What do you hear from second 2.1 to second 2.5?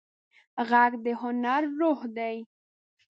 دی